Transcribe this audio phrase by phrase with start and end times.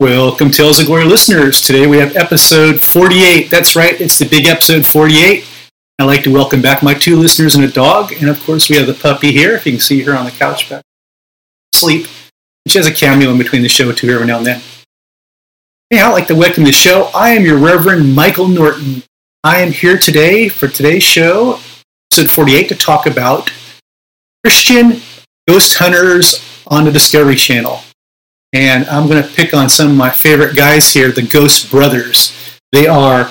[0.00, 1.60] Welcome, Tales of Glory listeners.
[1.60, 3.50] Today we have episode 48.
[3.50, 5.46] That's right, it's the big episode 48.
[5.98, 8.10] I'd like to welcome back my two listeners and a dog.
[8.12, 9.54] And of course, we have the puppy here.
[9.54, 10.82] If you can see her on the couch back
[11.74, 12.06] sleep.
[12.66, 14.62] She has a cameo in between the show, too, every now and then.
[15.90, 17.10] Hey, I'd like to welcome the show.
[17.14, 19.02] I am your Reverend Michael Norton.
[19.44, 21.60] I am here today for today's show,
[22.10, 23.52] episode 48, to talk about
[24.42, 25.02] Christian
[25.46, 27.82] ghost hunters on the Discovery Channel
[28.52, 32.36] and I'm going to pick on some of my favorite guys here, the Ghost Brothers.
[32.72, 33.30] They are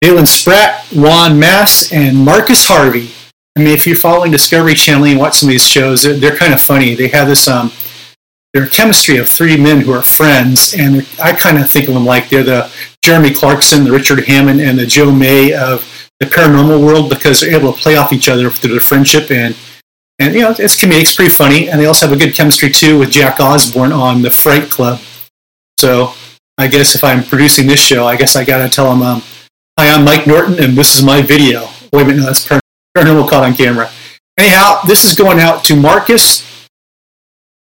[0.00, 3.10] Dalen Spratt, Juwan Mass, and Marcus Harvey.
[3.56, 6.36] I mean, if you're following Discovery Channel and watch some of these shows, they're, they're
[6.36, 6.94] kind of funny.
[6.94, 7.70] They have this um,
[8.52, 12.06] their chemistry of three men who are friends, and I kind of think of them
[12.06, 12.70] like they're the
[13.02, 17.58] Jeremy Clarkson, the Richard Hammond, and the Joe May of the paranormal world because they're
[17.58, 19.56] able to play off each other through their friendship and
[20.18, 22.70] and you know it's comedic, it's pretty funny, and they also have a good chemistry
[22.70, 25.00] too with Jack Osbourne on the Fright Club.
[25.78, 26.14] So
[26.56, 29.22] I guess if I'm producing this show, I guess I gotta tell them, um,
[29.78, 32.46] "Hi, I'm Mike Norton, and this is my video." Wait a minute, no, that's
[32.96, 33.90] paranormal caught on camera.
[34.36, 36.44] Anyhow, this is going out to Marcus,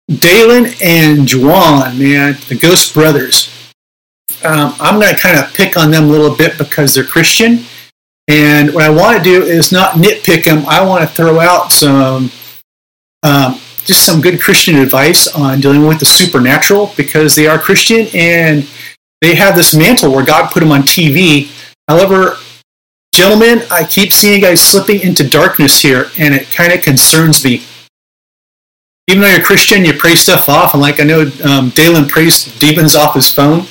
[0.07, 3.49] Dalen, and Juwan, man, the Ghost Brothers.
[4.45, 7.65] Um, I'm going to kind of pick on them a little bit because they're Christian
[8.27, 10.65] and what I want to do is not nitpick them.
[10.67, 12.31] I want to throw out some,
[13.21, 18.07] um, just some good Christian advice on dealing with the supernatural because they are Christian
[18.13, 18.67] and
[19.19, 21.51] they have this mantle where God put them on TV.
[21.87, 22.37] However,
[23.13, 27.63] gentlemen, I keep seeing guys slipping into darkness here, and it kind of concerns me.
[29.07, 32.57] Even though you're Christian, you pray stuff off, and like I know um, Dalen prays
[32.59, 33.65] demons off his phone.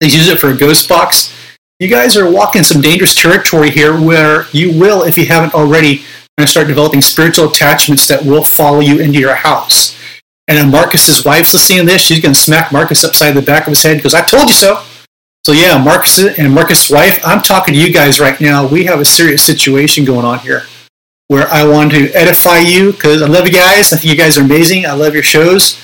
[0.00, 1.33] They use it for a ghost box
[1.80, 6.04] you guys are walking some dangerous territory here where you will, if you haven't already,
[6.36, 9.96] going to start developing spiritual attachments that will follow you into your house.
[10.48, 12.02] And then Marcus's wife's listening to this.
[12.02, 14.54] She's going to smack Marcus upside the back of his head because I told you
[14.54, 14.82] so.
[15.44, 18.66] So yeah, Marcus and Marcus's wife, I'm talking to you guys right now.
[18.66, 20.64] We have a serious situation going on here
[21.28, 23.92] where I want to edify you because I love you guys.
[23.92, 24.86] I think you guys are amazing.
[24.86, 25.80] I love your shows.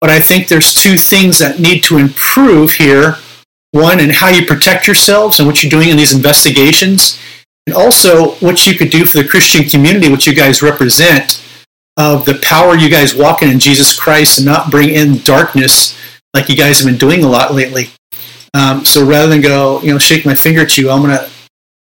[0.00, 3.16] But I think there's two things that need to improve here
[3.72, 7.18] one, and how you protect yourselves and what you're doing in these investigations,
[7.66, 11.42] and also what you could do for the Christian community, which you guys represent,
[11.96, 15.98] of the power you guys walk in in Jesus Christ and not bring in darkness
[16.34, 17.90] like you guys have been doing a lot lately.
[18.54, 21.30] Um, so rather than go, you know, shake my finger at you, I'm going to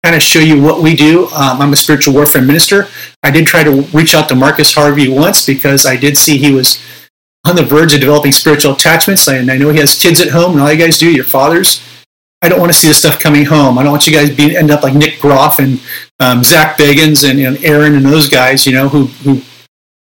[0.02, 1.26] kind of show you what we do.
[1.26, 2.88] Um, I'm a spiritual warfare minister.
[3.22, 6.52] I did try to reach out to Marcus Harvey once because I did see he
[6.52, 6.82] was
[7.44, 9.26] on the verge of developing spiritual attachments.
[9.28, 11.82] And I know he has kids at home, and all you guys do, your fathers.
[12.42, 13.78] I don't want to see this stuff coming home.
[13.78, 15.78] I don't want you guys being end up like Nick Groff and
[16.20, 19.42] um, Zach Bagans and, and Aaron and those guys, you know, who who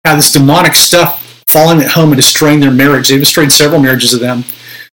[0.04, 3.08] have this demonic stuff falling at home and destroying their marriage.
[3.08, 4.44] They've destroyed several marriages of them.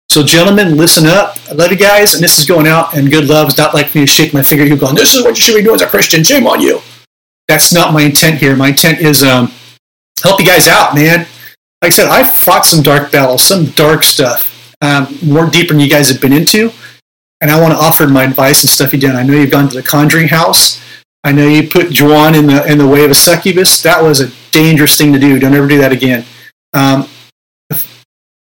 [0.08, 1.38] So, gentlemen, listen up.
[1.50, 2.96] I love you guys, and this is going out.
[2.96, 4.64] And good love is not like me to shake my finger.
[4.64, 6.24] You going, this is what you should be doing as a Christian.
[6.24, 6.80] Shame on you.
[7.50, 8.56] That's not my intent here.
[8.56, 9.52] My intent is um,
[10.24, 11.28] help you guys out, man
[11.86, 15.80] like I said, I've fought some dark battles, some dark stuff, um, more deeper than
[15.80, 16.72] you guys have been into.
[17.42, 19.12] And I want to offer my advice and stuff you did.
[19.12, 20.84] I know you've gone to the Conjuring House.
[21.24, 23.84] I know you put Juwan in the in the way of a succubus.
[23.84, 25.38] That was a dangerous thing to do.
[25.38, 26.26] Don't ever do that again.
[26.74, 27.08] Um,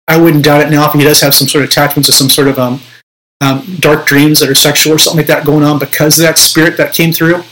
[0.07, 2.31] I wouldn't doubt it now if he does have some sort of attachments to some
[2.31, 2.81] sort of um,
[3.43, 6.39] um, dark dreams that are sexual or something like that going on because of that
[6.39, 7.43] spirit that came through.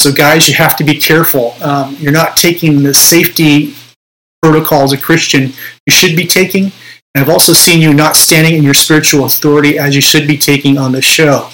[0.00, 1.52] So, guys, you have to be careful.
[1.60, 3.74] Um, you're not taking the safety
[4.42, 5.52] protocol as a Christian
[5.86, 6.72] you should be taking.
[7.14, 10.36] And I've also seen you not standing in your spiritual authority as you should be
[10.36, 11.50] taking on the show.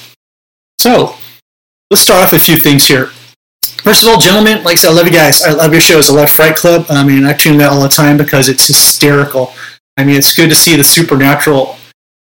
[0.78, 1.16] So,
[1.90, 3.06] let's start off with a few things here.
[3.84, 5.42] First of all, gentlemen, like I said, I love you guys.
[5.42, 6.10] I love your shows.
[6.10, 6.86] I love Fright Club.
[6.88, 9.52] I mean, I tune that all the time because it's hysterical.
[9.96, 11.76] I mean, it's good to see the supernatural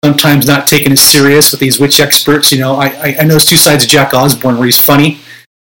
[0.04, 2.52] sometimes not taken as serious with these witch experts.
[2.52, 5.18] You know, I, I, know there's two sides of Jack Osbourne where he's funny,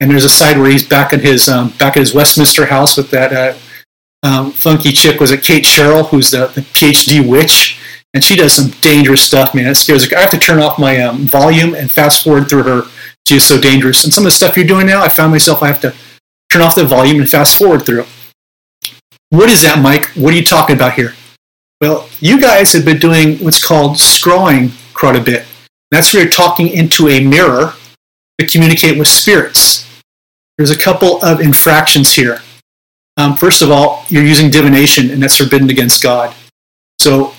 [0.00, 2.96] and there's a side where he's back in his um, back at his Westminster house
[2.96, 3.56] with that uh,
[4.22, 7.80] um, funky chick was it Kate Sherrill, who's the, the, PhD witch,
[8.14, 9.68] and she does some dangerous stuff, man.
[9.68, 10.12] It scares.
[10.12, 12.82] I have to turn off my um, volume and fast forward through her.
[13.26, 14.04] She is so dangerous.
[14.04, 15.94] And some of the stuff you're doing now, I found myself I have to
[16.50, 18.06] turn off the volume and fast forward through.
[19.30, 20.06] What is that, Mike?
[20.14, 21.14] What are you talking about here?
[21.80, 25.44] Well, you guys have been doing what's called scrawling quite a bit.
[25.90, 27.74] That's where you're talking into a mirror
[28.38, 29.86] to communicate with spirits.
[30.56, 32.40] There's a couple of infractions here.
[33.18, 36.34] Um, first of all, you're using divination, and that's forbidden against God.
[37.00, 37.34] So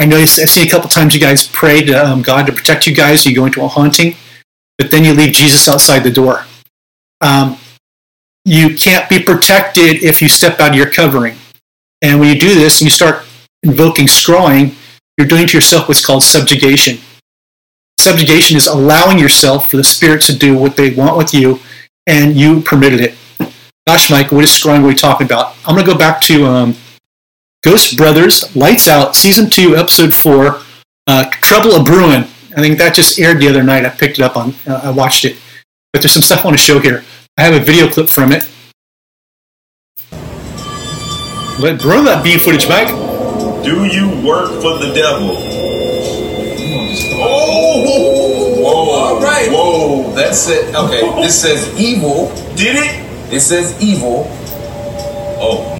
[0.00, 2.86] I know I've seen a couple times you guys pray to um, God to protect
[2.86, 3.24] you guys.
[3.24, 4.16] You go into a haunting,
[4.76, 6.44] but then you leave Jesus outside the door.
[7.20, 7.58] Um,
[8.44, 11.36] you can't be protected if you step out of your covering.
[12.02, 13.24] And when you do this, and you start
[13.62, 14.74] invoking scrawling,
[15.16, 16.98] you're doing to yourself what's called subjugation.
[18.00, 21.60] Subjugation is allowing yourself for the spirits to do what they want with you,
[22.06, 23.14] and you permitted it.
[23.88, 25.56] Gosh, Mike, what is screwing we talking about?
[25.64, 26.76] I'm going to go back to um,
[27.62, 30.60] Ghost Brothers, Lights Out, Season 2, Episode 4,
[31.06, 32.24] uh, Trouble a Brewing.
[32.54, 33.86] I think that just aired the other night.
[33.86, 35.38] I picked it up on, uh, I watched it.
[35.94, 37.02] But there's some stuff I want to show here.
[37.38, 38.46] I have a video clip from it.
[41.58, 42.88] Let bro that B footage back.
[43.64, 45.34] Do you work for the devil?
[47.22, 49.48] Oh, Whoa, all right.
[49.50, 50.74] Whoa, that's it.
[50.74, 52.28] Okay, this says evil.
[52.54, 53.07] Did it?
[53.30, 54.26] It says evil.
[55.40, 55.78] Oh,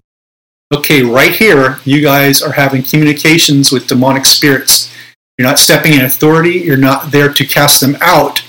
[0.70, 4.94] Okay, right here, you guys are having communications with demonic spirits.
[5.38, 8.44] You're not stepping in authority, you're not there to cast them out.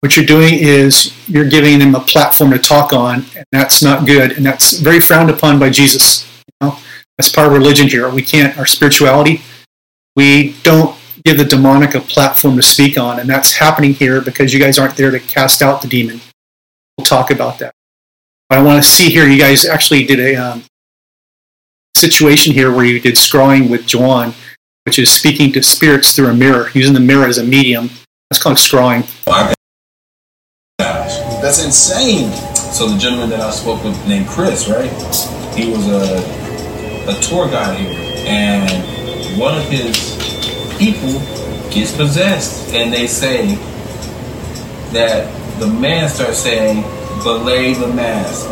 [0.00, 4.06] What you're doing is you're giving them a platform to talk on, and that's not
[4.06, 6.26] good, and that's very frowned upon by Jesus.
[6.60, 6.78] You know?
[7.16, 8.10] That's part of religion here.
[8.10, 9.40] We can't, our spirituality,
[10.16, 10.94] we don't
[11.24, 14.78] give the demonic a platform to speak on, and that's happening here because you guys
[14.78, 16.20] aren't there to cast out the demon.
[16.98, 17.72] We'll talk about that.
[18.50, 20.64] But I want to see here, you guys actually did a um,
[21.96, 24.34] situation here where you did scrolling with Juwan,
[24.84, 27.90] which is speaking to spirits through a mirror, using the mirror as a medium.
[28.28, 29.08] That's called scrolling.
[29.28, 29.54] my
[30.80, 31.16] gosh.
[31.40, 32.32] That's insane.
[32.56, 34.90] So the gentleman that I spoke with named Chris, right?
[35.54, 36.50] He was a
[37.08, 39.96] a tour guide here, and one of his
[40.76, 41.20] people
[41.70, 43.54] gets possessed, and they say
[44.92, 46.84] that the man starts saying,
[47.22, 48.48] "Belay the mask,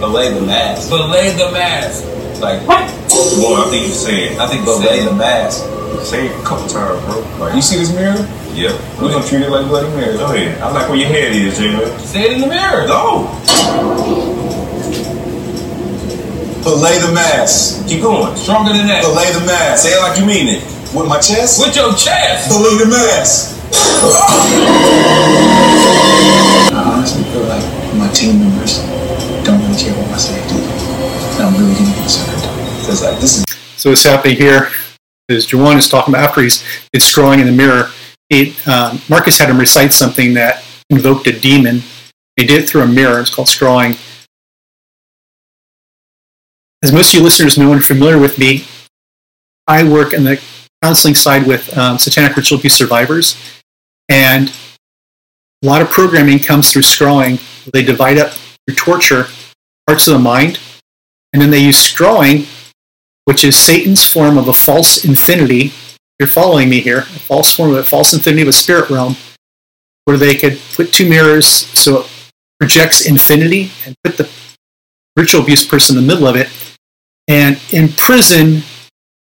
[0.00, 0.88] Belay the mask.
[0.90, 2.04] belay the mask."
[2.40, 2.88] Like what?
[3.08, 4.38] Boy, I think you saying.
[4.40, 5.64] I think Belay belay the the mask.
[6.02, 7.20] Say it a couple times, bro.
[7.38, 8.16] Like, You see this mirror?
[8.54, 8.72] yeah.
[9.00, 10.16] We're gonna treat it like Bloody Mary.
[10.16, 10.58] Go ahead.
[10.62, 11.98] I like where your head is, J-Man.
[12.00, 12.86] say it in the mirror.
[12.86, 13.28] Go.
[16.64, 17.86] Belay the mask.
[17.88, 18.34] Keep going.
[18.36, 19.02] Stronger than that.
[19.04, 19.82] Belay the mask.
[19.82, 20.62] Say it like you mean it.
[20.94, 21.58] With my chest?
[21.60, 22.48] With your chest.
[22.48, 23.56] Belay the mask.
[23.72, 23.72] I
[26.66, 26.69] oh.
[32.90, 33.44] Because this is
[33.76, 34.68] So what's happening here
[35.28, 37.90] is Juwan is talking about after he's it's scrolling in the mirror.
[38.28, 41.82] He, um, Marcus had him recite something that invoked a demon.
[42.34, 43.20] He did it through a mirror.
[43.20, 43.96] It's called scrolling.
[46.82, 48.64] As most of you listeners know and are familiar with me,
[49.68, 50.42] I work in the
[50.82, 53.36] counseling side with um, satanic ritual abuse survivors,
[54.08, 54.52] and
[55.62, 57.38] a lot of programming comes through scrolling.
[57.70, 59.26] They divide up through torture
[59.86, 60.58] parts of the mind,
[61.32, 62.48] and then they use scrolling
[63.24, 65.72] which is Satan's form of a false infinity.
[66.18, 66.98] You're following me here.
[66.98, 69.16] A false form of a false infinity of a spirit realm,
[70.04, 72.10] where they could put two mirrors so it
[72.58, 74.28] projects infinity and put the
[75.16, 76.48] ritual abuse person in the middle of it
[77.28, 78.62] and imprison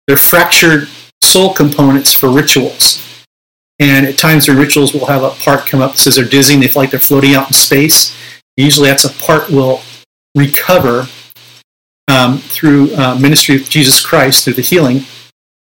[0.07, 0.89] their fractured
[1.23, 3.05] soul components for rituals.
[3.79, 6.55] And at times their rituals will have a part come up that says they're dizzy
[6.55, 8.17] and they feel like they're floating out in space.
[8.57, 9.83] Usually that's a part will
[10.35, 11.07] recover
[12.09, 15.03] um, through uh, ministry of Jesus Christ, through the healing,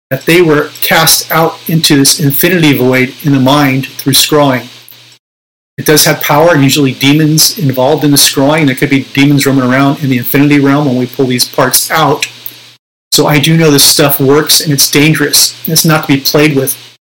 [0.09, 4.71] that they were cast out into this infinity void in the mind through scrolling.
[5.77, 8.65] It does have power, and usually demons involved in the scrolling.
[8.65, 11.91] There could be demons roaming around in the infinity realm when we pull these parts
[11.91, 12.25] out.
[13.11, 15.67] So I do know this stuff works, and it's dangerous.
[15.67, 16.97] It's not to be played with.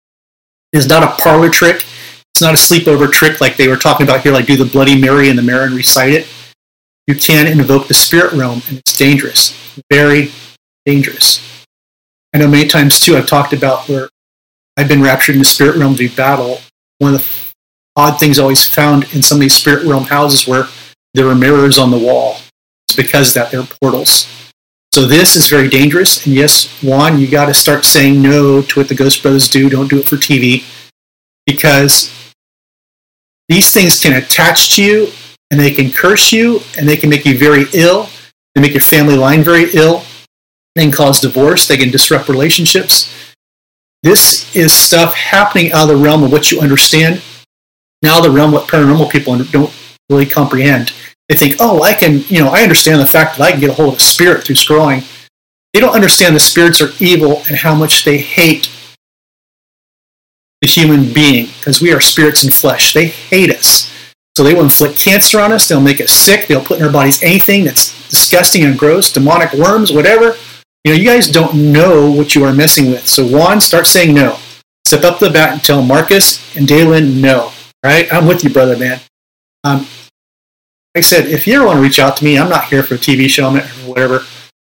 [0.72, 1.86] It's not a parlor trick.
[2.34, 5.00] It's not a sleepover trick like they were talking about here, like do the Bloody
[5.00, 6.27] Mary in the mirror and recite it
[7.07, 9.57] you can invoke the spirit realm, and it's dangerous,
[9.91, 10.31] very
[10.86, 11.65] dangerous.
[12.33, 13.15] I know many times too.
[13.15, 14.10] I've talked about where
[14.77, 16.62] I've been raptured in the spirit realm to battle.
[16.98, 20.48] One of the odd things I always found in some of these spirit realm houses
[20.48, 20.67] where
[21.13, 22.38] there were mirrors on the wall.
[22.88, 24.27] It's because that they're portals.
[24.91, 26.25] So this is very dangerous.
[26.25, 29.69] And yes, Juwan, you got to start saying no to what the Ghost Brothers do.
[29.69, 30.63] Don't do it for TV
[31.45, 32.13] because
[33.50, 35.12] these things can attach to you
[35.53, 38.10] and they can curse you and they can make you very ill.
[38.55, 40.03] They make your family line very ill.
[40.74, 41.67] They can cause divorce.
[41.67, 43.13] They can disrupt relationships.
[44.01, 47.22] This is stuff happening out of the realm of what you understand.
[48.01, 49.72] Now the realm what paranormal people don't
[50.10, 50.91] really comprehend.
[51.29, 53.69] They think, oh, I can, you know, I understand the fact that I can get
[53.69, 55.07] a hold of a spirit through scrolling.
[55.72, 58.72] They don't understand the spirits are evil and how much they hate
[60.63, 62.95] the human being because we are spirits in flesh.
[62.95, 63.92] They hate us.
[64.35, 65.67] So they will inflict cancer on us.
[65.67, 66.47] They'll make us sick.
[66.47, 70.35] They'll put in our bodies anything that's disgusting and gross, demonic worms, whatever.
[70.83, 73.07] You know, you guys don't know what you are messing with.
[73.07, 74.39] So Juwan, start saying no.
[74.85, 77.51] Step up to the bat and tell Marcus and Dalen no.
[77.83, 78.11] Right?
[78.11, 78.99] I'm with you, brother, man.
[79.63, 79.79] Um,
[80.95, 82.83] like I said, if you ever want to reach out to me, I'm not here
[82.83, 84.25] for a TV show, for whatever.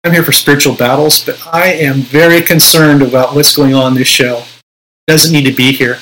[0.03, 3.97] I'm here for spiritual battles, but I am very concerned about what's going on in
[3.97, 4.37] this show.
[4.37, 5.99] It doesn't need to be here.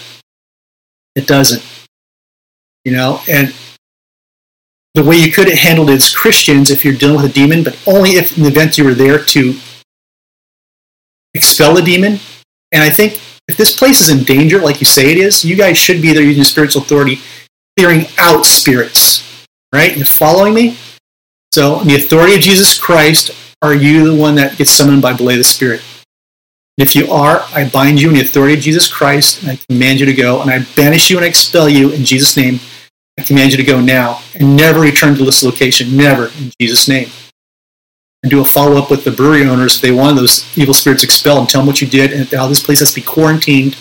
[1.16, 1.64] It doesn't.
[2.88, 3.54] You know, and
[4.94, 7.62] the way you could have handled it as Christians if you're dealing with a demon,
[7.62, 9.60] but only if in the event you were there to
[11.34, 12.22] expel a demon.
[12.72, 15.58] And I think if this place is in danger, like you say it is, you
[15.58, 17.20] guys should be there using spiritual authority,
[17.78, 19.46] clearing out spirits.
[19.74, 19.98] Right?
[19.98, 20.78] You're following me?
[21.52, 25.12] So, in the authority of Jesus Christ, are you the one that gets summoned by
[25.12, 25.82] belay the Spirit?
[26.78, 30.00] If you are, I bind you in the authority of Jesus Christ, and I command
[30.00, 32.62] you to go, and I banish you and I expel you in Jesus' name.
[33.20, 35.98] I command you to go now and never return to this location.
[35.98, 37.10] Never, in Jesus' name.
[38.24, 41.04] And do a follow up with the brewery owners if they want those evil spirits
[41.04, 43.78] expelled and tell them what you did and how this place has to be quarantined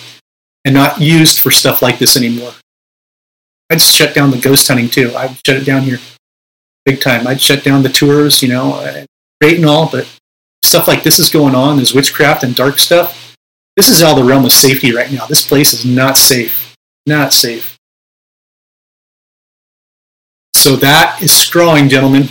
[0.64, 2.52] and not used for stuff like this anymore.
[3.71, 5.14] I'd shut down the ghost hunting too.
[5.16, 5.99] I'd shut it down here
[6.87, 7.26] big time.
[7.26, 9.05] I'd shut down the tours, you know, uh,
[9.40, 10.09] great and all, but
[10.64, 11.76] stuff like this is going on.
[11.76, 13.37] There's witchcraft and dark stuff.
[13.76, 15.26] This is of the realm of safety right now.
[15.26, 16.75] This place is not safe.
[17.07, 17.75] Not safe.
[20.67, 22.29] So that is scrawling, gentlemen.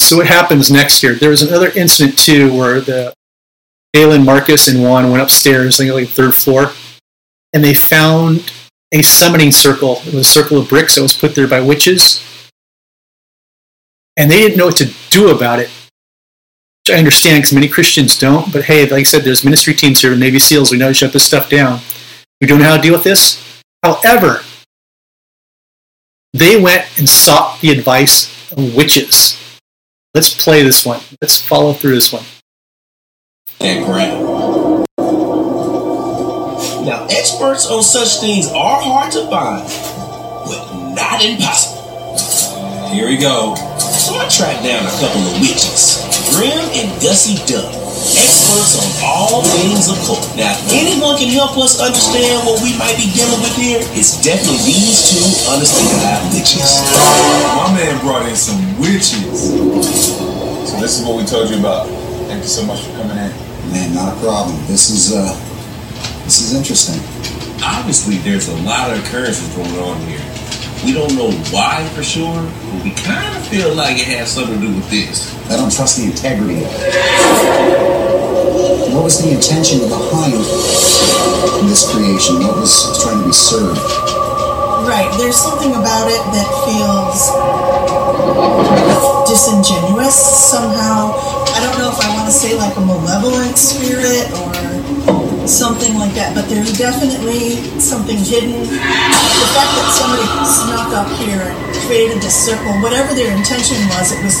[0.00, 1.14] So what happens next here?
[1.14, 3.14] There was another incident too where the
[3.92, 6.72] Dalen, Marcus, and Juwan went upstairs, I think like third floor,
[7.52, 8.52] and they found
[8.90, 9.98] a summoning circle.
[10.04, 12.26] It was a circle of bricks that was put there by witches.
[14.16, 15.70] And they didn't know what to do about it.
[16.82, 18.52] Which I understand because many Christians don't.
[18.52, 20.72] But hey, like I said, there's ministry teams here, Navy SEALs.
[20.72, 21.78] We know to shut this stuff down.
[22.40, 23.62] We don't know how to deal with this.
[23.82, 24.40] However,
[26.32, 29.36] they went and sought the advice of witches.
[30.14, 31.00] Let's play this one.
[31.20, 32.24] Let's follow through this one.
[33.60, 33.84] And.
[36.86, 39.68] Now, experts on such things are hard to find,
[40.46, 42.88] but not impossible.
[42.88, 43.54] Here we go.
[44.10, 46.02] So I tracked down a couple of witches,
[46.34, 47.62] Grim and Gussie Dunn,
[48.18, 50.26] experts on all things occult.
[50.34, 54.18] Now, if anyone can help us understand what we might be dealing with here, it's
[54.18, 56.82] definitely these two honest-to-God witches.
[57.54, 59.54] My man brought in some witches.
[60.66, 61.86] So this is what we told you about.
[62.26, 63.30] Thank you so much for coming in.
[63.70, 64.58] Man, not a problem.
[64.66, 65.30] This is uh,
[66.26, 66.98] this is interesting.
[67.62, 70.18] Obviously, there's a lot of occurrences going on here.
[70.84, 74.60] We don't know why for sure, but we kind of feel like it has something
[74.60, 75.28] to do with this.
[75.50, 78.00] I don't trust the integrity of it.
[78.94, 80.40] What was the intention behind
[81.68, 82.40] this creation?
[82.40, 83.78] What was trying to be served?
[84.88, 87.28] Right, there's something about it that feels
[89.28, 91.12] disingenuous somehow.
[91.54, 94.49] I don't know if I want to say like a malevolent spirit or
[95.48, 98.60] something like that, but there's definitely something hidden.
[98.60, 101.56] The fact that somebody snuck up here and
[101.86, 104.36] created this circle, whatever their intention was, it was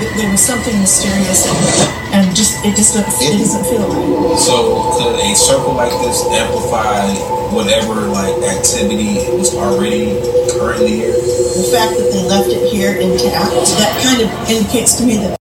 [0.00, 4.38] it, there was something mysterious and, and just it just doesn't, it doesn't feel right.
[4.38, 7.14] So could a circle like this amplify
[7.54, 10.18] whatever like activity was already
[10.58, 11.12] currently here?
[11.14, 15.38] The fact that they left it here intact, that kind of indicates to me that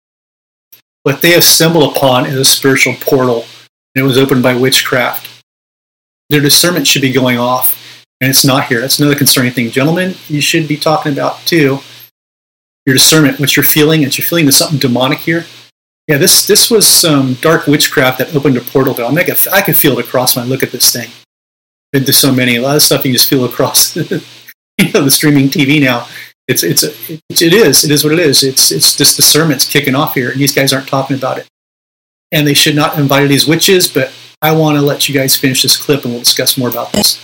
[1.04, 3.46] What they have stumbled upon is a spiritual portal,
[3.96, 5.30] and it was opened by witchcraft.
[6.30, 8.82] Their discernment should be going off, and it's not here.
[8.82, 9.70] That's another concerning thing.
[9.70, 11.80] Gentlemen, you should be talking about too
[12.86, 15.46] your discernment, what you're feeling, and you're feeling there's something demonic here.
[16.08, 18.96] Yeah, this this was some dark witchcraft that opened a portal.
[19.04, 21.10] I, make I can feel it across when I look at this thing.
[21.94, 25.48] Been so many, a lot of stuff you just feel across, you know, the streaming
[25.48, 26.08] TV now.
[26.48, 28.44] It's it's a, it, it is it is what it is.
[28.44, 31.48] It's it's this discernment's kicking off here, and these guys aren't talking about it.
[32.34, 33.88] And they should not invite these witches.
[33.88, 34.12] But
[34.42, 37.22] I want to let you guys finish this clip, and we'll discuss more about this.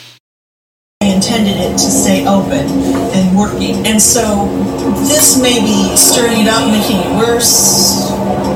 [1.01, 2.67] I intended it to stay open
[3.15, 3.87] and working.
[3.87, 4.45] And so
[5.07, 8.11] this may be stirring it up, making it worse.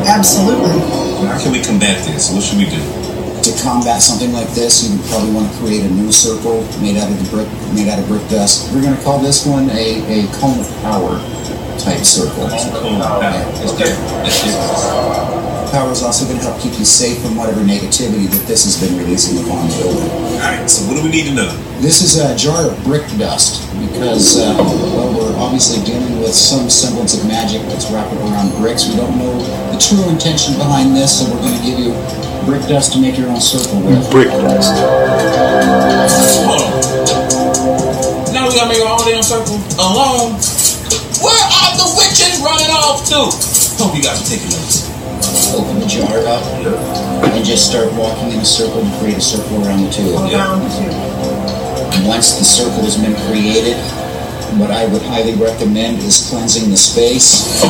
[0.07, 0.79] Absolutely.
[1.25, 2.31] How can we combat this?
[2.31, 2.83] What should we do?
[3.43, 6.95] To combat something like this, you would probably want to create a new circle made
[6.95, 8.71] out of the brick, made out of brick dust.
[8.71, 11.19] We're going to call this one a, a cone of power
[11.79, 12.47] type circle.
[12.77, 13.01] Cool.
[13.61, 14.27] It's different.
[14.27, 15.43] It's different.
[15.73, 18.77] Power is also going to help keep you safe from whatever negativity that this has
[18.77, 20.05] been releasing upon the building.
[20.37, 21.49] Alright, so what do we need to know?
[21.81, 26.69] This is a jar of brick dust because, uh, well, we're obviously dealing with some
[26.69, 28.85] semblance of magic that's wrapped around bricks.
[28.85, 29.33] We don't know
[29.73, 31.97] the true intention behind this, so we're going to give you
[32.45, 33.97] brick dust to make your own circle with.
[34.13, 34.77] Brick dust.
[36.45, 36.69] Hold on.
[38.29, 40.37] Now we gotta make our own damn circle alone.
[42.83, 43.31] Off to?
[43.79, 44.91] Hope you guys are taking notes.
[45.55, 46.43] Open the jar up
[47.31, 50.27] and just start walking in a circle to create a circle around the two of
[50.27, 50.35] you.
[50.35, 52.07] Around two.
[52.07, 53.77] Once the circle has been created,
[54.59, 57.63] what I would highly recommend is cleansing the space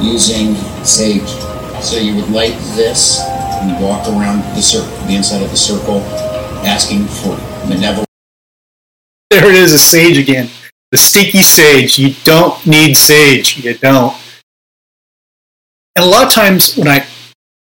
[0.00, 1.28] using sage.
[1.84, 6.00] So you would light this and walk around the circle, the inside of the circle,
[6.64, 7.36] asking for
[7.68, 8.06] benevolence.
[9.30, 10.48] There it is, a sage again.
[10.90, 11.98] The stinky sage.
[11.98, 13.64] You don't need sage.
[13.64, 14.16] You don't.
[15.96, 17.06] And a lot of times when I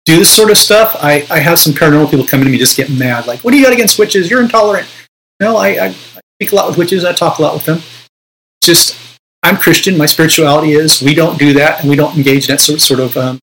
[0.06, 2.76] do this sort of stuff, I, I have some paranormal people come to me just
[2.76, 3.26] get mad.
[3.26, 4.30] Like, what do you got against witches?
[4.30, 4.88] You're intolerant.
[5.38, 7.04] No, I, I, I speak a lot with witches.
[7.04, 7.80] I talk a lot with them.
[8.64, 8.96] Just,
[9.42, 9.96] I'm Christian.
[9.96, 13.00] My spirituality is we don't do that and we don't engage in that sort, sort
[13.00, 13.38] of um,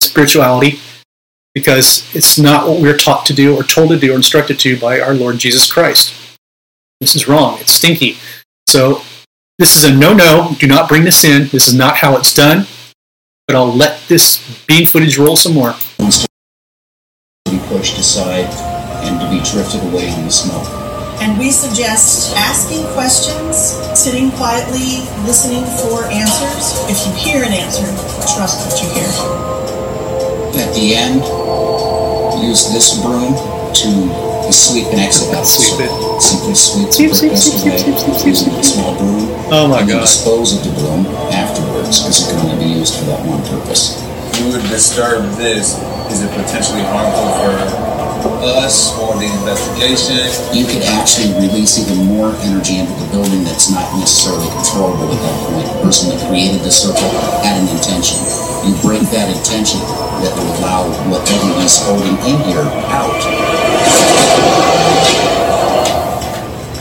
[0.00, 0.80] spirituality
[1.54, 4.78] because it's not what we're taught to do or told to do or instructed to
[4.78, 6.14] by our Lord Jesus Christ.
[7.00, 7.58] This is wrong.
[7.60, 8.16] It's stinky.
[8.72, 9.02] So
[9.58, 10.56] this is a no-no.
[10.58, 11.48] Do not bring this in.
[11.48, 12.66] This is not how it's done.
[13.46, 15.74] But I'll let this bean footage roll some more.
[15.98, 16.28] to
[17.50, 18.48] be pushed aside
[19.04, 20.66] and to be drifted away in the smoke.
[21.20, 26.80] And we suggest asking questions, sitting quietly, listening for answers.
[26.88, 27.84] If you hear an answer,
[28.32, 29.04] trust what you hear.
[30.64, 31.20] At the end,
[32.42, 35.90] use this broom to sweep and exit out the Sweep it.
[35.90, 36.20] circle.
[36.20, 38.96] Simply sweep the Sweep, brick sweep, dust sweep, away sweep, sweep, sweep, using a small
[38.98, 39.28] broom.
[39.50, 40.02] Oh my and then God.
[40.02, 43.98] dispose of the broom afterwards because it can only be used for that one purpose.
[44.40, 45.78] you would disturb this,
[46.12, 47.52] is it potentially harmful for
[48.42, 50.18] us or the investigation?
[50.50, 55.20] You could actually release even more energy into the building that's not necessarily controllable at
[55.22, 55.66] that point.
[55.70, 57.08] The person that created the circle
[57.46, 58.18] had an intention.
[58.66, 59.80] You break that intention
[60.22, 63.18] that will allow whatever he's holding in here out.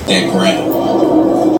[0.07, 1.57] That ground.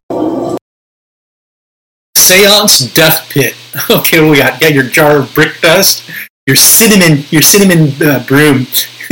[2.16, 3.56] Seance Death Pit.
[3.90, 4.60] Okay, we got?
[4.60, 6.10] Got your jar of brick dust,
[6.46, 8.66] your cinnamon, your cinnamon uh, broom,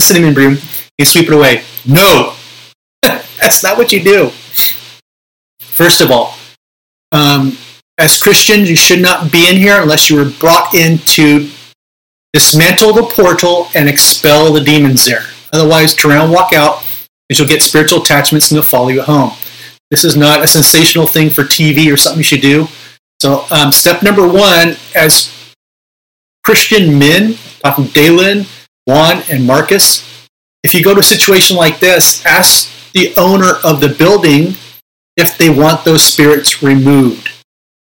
[0.00, 0.58] cinnamon broom.
[0.98, 1.64] You sweep it away.
[1.86, 2.34] No,
[3.02, 4.30] that's not what you do.
[5.60, 6.36] First of all,
[7.12, 7.56] um,
[7.98, 11.48] as Christians, you should not be in here unless you were brought in to
[12.32, 15.24] dismantle the portal and expel the demons there.
[15.52, 16.84] Otherwise, turn around, walk out,
[17.30, 19.32] and you'll get spiritual attachments and they'll follow you at home.
[19.90, 22.66] This is not a sensational thing for TV or something you should do.
[23.20, 25.32] So, um, step number one, as
[26.44, 28.46] Christian men, talking Dalen,
[28.88, 30.28] Juwan, and Marcus,
[30.62, 34.54] if you go to a situation like this, ask the owner of the building
[35.16, 37.30] if they want those spirits removed.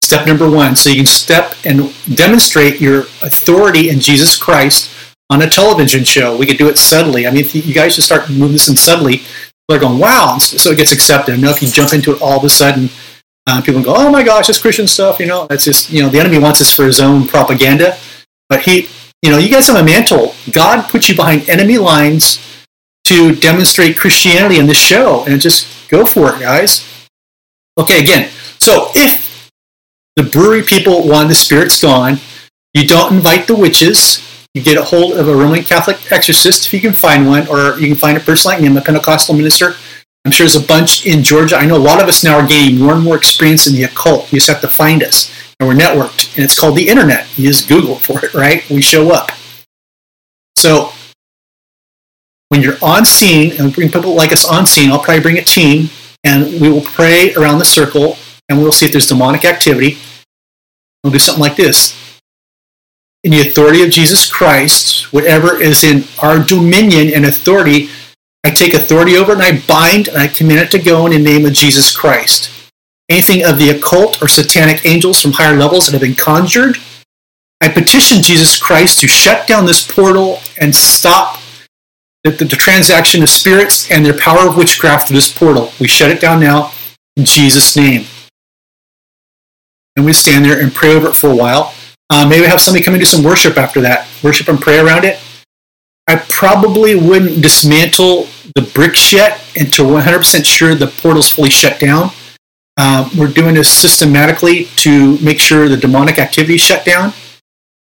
[0.02, 4.90] Step number one, so you can step and demonstrate your authority in Jesus Christ
[5.30, 6.36] on a television show.
[6.36, 7.26] We could do it subtly.
[7.26, 9.22] I mean, if you guys should start moving this in subtly,
[9.68, 11.34] they're going, wow, so it gets accepted.
[11.34, 12.88] I know if you jump into it all of a sudden,
[13.46, 15.20] uh, people go, oh my gosh, it's Christian stuff.
[15.20, 17.98] You know, that's just, you know, the enemy wants this for his own propaganda.
[18.48, 18.88] But he,
[19.22, 20.34] you know, you guys have a mantle.
[20.52, 22.38] God put you behind enemy lines
[23.04, 26.86] to demonstrate Christianity in this show, and just go for it, guys.
[27.78, 29.50] Okay, again, so if
[30.16, 32.18] the brewery people want the spirits gone,
[32.74, 34.24] you don't invite the witches.
[34.54, 37.78] You get a hold of a Roman Catholic exorcist if you can find one, or
[37.78, 38.66] you can find a person like me.
[38.66, 39.74] I'm a Pentecostal minister.
[40.24, 41.56] I'm sure there's a bunch in Georgia.
[41.56, 43.84] I know a lot of us now are gaining more and more experience in the
[43.84, 44.30] occult.
[44.32, 45.32] You just have to find us.
[45.60, 46.36] And we're networked.
[46.36, 47.26] And it's called the internet.
[47.38, 48.68] You just Google for it, right?
[48.70, 49.30] We show up.
[50.56, 50.92] So
[52.48, 55.44] when you're on scene, and bring people like us on scene, I'll probably bring a
[55.44, 55.90] team,
[56.24, 58.16] and we will pray around the circle,
[58.48, 59.98] and we'll see if there's demonic activity.
[61.02, 61.94] We'll do something like this.
[63.24, 67.90] In the authority of Jesus Christ, whatever is in our dominion and authority,
[68.44, 71.12] I take authority over it and I bind and I command it to go in
[71.12, 72.50] the name of Jesus Christ.
[73.08, 76.76] Anything of the occult or satanic angels from higher levels that have been conjured,
[77.60, 81.40] I petition Jesus Christ to shut down this portal and stop
[82.22, 85.72] the, the, the transaction of spirits and their power of witchcraft through this portal.
[85.80, 86.72] We shut it down now
[87.16, 88.06] in Jesus' name.
[89.96, 91.74] And we stand there and pray over it for a while.
[92.10, 94.06] Uh, maybe have somebody come and do some worship after that.
[94.22, 95.18] Worship and pray around it.
[96.06, 102.10] I probably wouldn't dismantle the bricks yet until 100% sure the portal's fully shut down.
[102.78, 107.12] Um, we're doing this systematically to make sure the demonic activity is shut down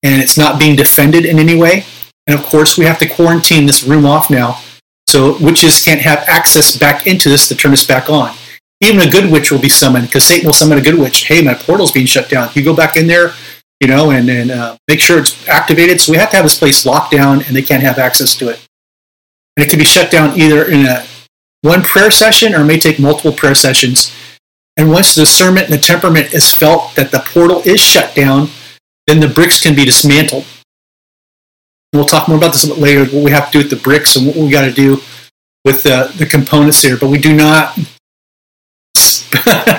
[0.02, 1.84] and it's not being defended in any way.
[2.26, 4.58] And of course, we have to quarantine this room off now
[5.06, 8.34] so witches can't have access back into this to turn this back on.
[8.80, 11.26] Even a good witch will be summoned because Satan will summon a good witch.
[11.26, 12.50] Hey, my portal's being shut down.
[12.54, 13.34] You go back in there,
[13.78, 16.00] you know, and, and uh, make sure it's activated.
[16.00, 18.48] So we have to have this place locked down and they can't have access to
[18.48, 18.66] it.
[19.56, 21.04] And it can be shut down either in a
[21.60, 24.12] one prayer session or it may take multiple prayer sessions.
[24.76, 28.48] And once the discernment and the temperament is felt that the portal is shut down,
[29.06, 30.44] then the bricks can be dismantled.
[31.92, 33.70] And We'll talk more about this a bit later, what we have to do with
[33.70, 35.02] the bricks and what we got to do
[35.64, 36.96] with the, the components here.
[36.96, 37.76] But we do not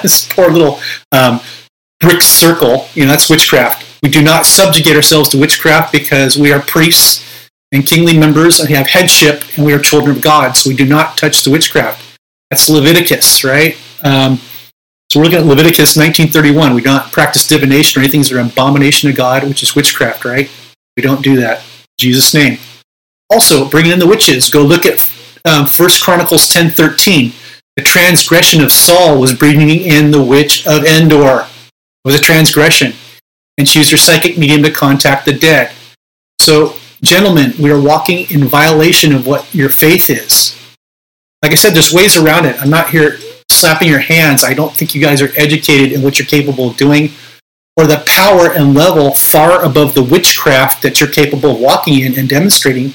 [0.01, 0.79] this poor little
[1.12, 1.39] um,
[1.99, 2.88] brick circle.
[2.93, 4.01] You know, that's witchcraft.
[4.03, 8.69] We do not subjugate ourselves to witchcraft because we are priests and kingly members and
[8.69, 10.51] have headship and we are children of God.
[10.51, 12.19] So we do not touch the witchcraft.
[12.51, 13.75] That's Leviticus, right?
[14.03, 14.39] Um,
[15.13, 16.73] so we're looking at Leviticus 1931.
[16.73, 19.76] We do not practice divination or anything that are an abomination to God, which is
[19.76, 20.49] witchcraft, right?
[20.97, 21.62] We don't do that.
[21.99, 22.58] Jesus' name.
[23.30, 24.49] Also, bringing in the witches.
[24.49, 25.08] Go look at
[25.45, 27.32] um, 1 Chronicles 10.13.
[27.76, 31.45] The transgression of Saul was bringing in the witch of Endor.
[31.45, 32.93] It was a transgression.
[33.60, 35.73] And she used her psychic medium to contact the dead.
[36.39, 40.60] So, gentlemen, we are walking in violation of what your faith is.
[41.43, 42.60] Like I said, there's ways around it.
[42.60, 44.43] I'm not here slapping your hands.
[44.43, 47.12] I don't think you guys are educated in what you're capable of doing
[47.75, 52.17] or the power and level far above the witchcraft that you're capable of walking in
[52.17, 52.93] and demonstrating in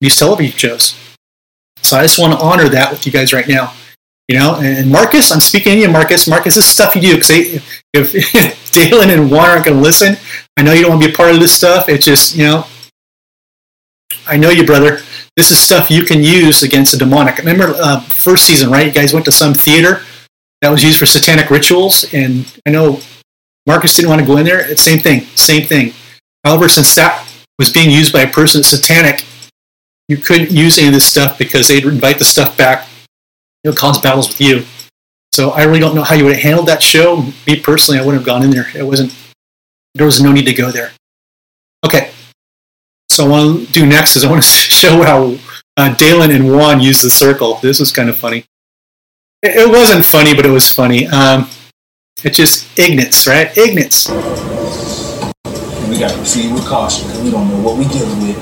[0.00, 0.94] these television shows.
[1.82, 3.72] So I just want to honor that with you guys right now.
[4.28, 6.28] You know, and Marcus, I'm speaking to you, Marcus.
[6.28, 10.16] Marcus, this stuff you do because if, if Dalen and Juwan aren't going to listen,
[10.56, 11.88] I know you don't want to be a part of this stuff.
[11.88, 12.64] It's just, you know,
[14.26, 15.00] I know you, brother.
[15.36, 17.38] This is stuff you can use against the demonic.
[17.38, 18.86] Remember, uh, first season, right?
[18.86, 20.02] You guys went to some theater
[20.60, 23.00] that was used for satanic rituals, and I know
[23.66, 24.68] Marcus didn't want to go in there.
[24.70, 25.94] It's same thing, same thing.
[26.44, 27.26] However, since that
[27.58, 29.24] was being used by a person satanic,
[30.08, 32.88] you couldn't use any of this stuff because they'd invite the stuff back.
[33.62, 34.64] It would cause battles with you.
[35.32, 37.26] So I really don't know how you would have handled that show.
[37.46, 38.66] Me personally, I wouldn't have gone in there.
[38.74, 39.14] It wasn't.
[39.94, 40.92] There was no need to go there.
[41.84, 42.10] Okay.
[43.20, 44.48] So want to do next is I want to
[44.80, 45.36] show how
[45.76, 47.56] uh, Dalen and Juwan use the circle.
[47.60, 48.46] This was kind of funny.
[49.42, 51.06] It, it wasn't funny, but it was funny.
[51.06, 51.46] Um,
[52.24, 53.54] it's just ignorance, right?
[53.58, 54.08] Ignorance.
[54.08, 58.40] We got to proceed with caution because we don't know what we're dealing with.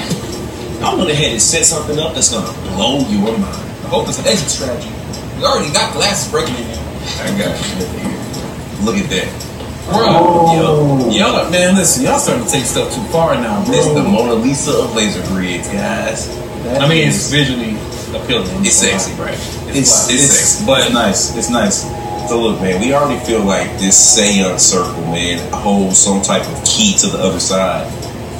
[0.80, 3.42] I went ahead and set something up that's gonna blow your mind.
[3.82, 4.94] I hope it's an exit strategy.
[5.38, 6.78] We already got glasses breaking in here.
[7.18, 8.86] I got you.
[8.86, 9.57] Look at that.
[9.88, 11.10] Bro, yo, oh.
[11.10, 13.64] yo, man, listen, y'all starting to take stuff too far now.
[13.64, 16.28] This is the Mona Lisa of laser grids, guys.
[16.76, 17.72] I mean, it's visually
[18.12, 18.66] appealing.
[18.66, 19.32] It's sexy, right?
[19.32, 21.36] It's, it's, it's, sexy, but it's nice.
[21.38, 21.82] It's nice.
[22.28, 26.64] so look, man, we already feel like this seance circle, man, holds some type of
[26.66, 27.90] key to the other side.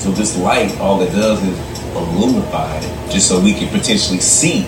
[0.01, 1.59] So this light, all it does is
[1.97, 4.65] illumify it, just so we can potentially see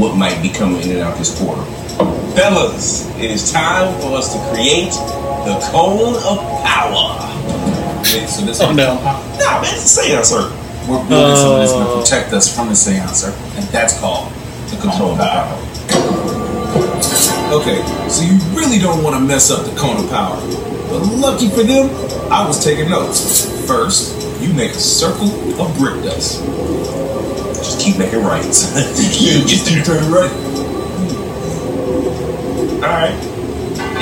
[0.00, 1.64] what might be coming in and out this portal.
[2.00, 4.92] Fellas, it is time for us to create
[5.46, 7.16] the cone of power.
[8.00, 8.94] Okay, so this Oh, no.
[8.96, 10.50] Nah, man, it's a seance circle.
[10.88, 11.94] We're building something that's going Oh.
[11.96, 14.30] to protect us from the seance circle, and that's called
[14.70, 15.58] the control of power.
[17.52, 20.36] Okay, so you really don't want to mess up the cone of power.
[20.90, 21.88] But lucky for them,
[22.30, 23.46] I was taking notes.
[23.66, 25.30] First, you make a circle
[25.60, 26.44] of brick dust.
[27.56, 28.70] Just keep making rights.
[29.20, 30.30] You just keep turning right.
[32.76, 33.14] Alright.